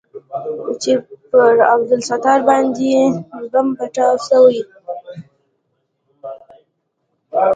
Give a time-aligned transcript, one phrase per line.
[0.81, 0.91] چې
[1.29, 2.93] پر عبدالستار باندې
[3.51, 4.61] بم پټاو سوى.